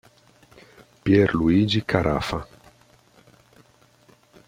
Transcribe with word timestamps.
Pier 1.03 1.29
Luigi 1.35 1.81
Carafa 1.83 2.47